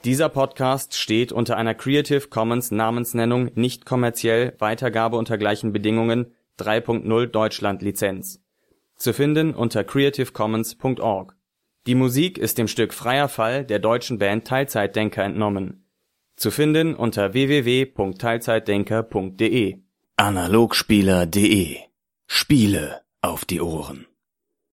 Dieser 0.03 0.29
Podcast 0.29 0.95
steht 0.95 1.31
unter 1.33 1.57
einer 1.57 1.73
Creative 1.73 2.27
Commons 2.29 2.69
Namensnennung 2.71 3.49
nicht 3.55 3.85
kommerziell 3.85 4.53
Weitergabe 4.59 5.17
unter 5.17 5.37
gleichen 5.37 5.73
Bedingungen 5.73 6.33
3.0 6.59 7.25
Deutschland 7.27 7.81
Lizenz. 7.81 8.41
Zu 8.95 9.11
finden 9.13 9.53
unter 9.53 9.83
creativecommons.org. 9.83 11.35
Die 11.87 11.95
Musik 11.95 12.37
ist 12.37 12.57
dem 12.57 12.69
Stück 12.69 12.93
Freier 12.93 13.27
Fall 13.27 13.65
der 13.65 13.79
deutschen 13.79 14.17
Band 14.17 14.47
Teilzeitdenker 14.47 15.23
entnommen. 15.23 15.89
Zu 16.37 16.51
finden 16.51 16.95
unter 16.95 17.33
www.teilzeitdenker.de 17.33 19.86
Analogspieler.de 20.19 21.77
Spiele 22.25 23.03
auf 23.21 23.45
die 23.45 23.61
Ohren 23.61 24.07